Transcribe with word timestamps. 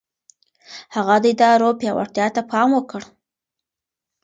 هغه 0.95 1.15
د 1.23 1.25
ادارو 1.33 1.69
پياوړتيا 1.79 2.27
ته 2.35 2.41
پام 2.51 2.69
وکړ. 2.75 3.01